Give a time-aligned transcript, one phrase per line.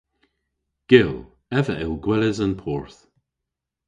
[0.89, 1.15] Gyll.
[1.57, 2.99] Ev a yll gweles an porth.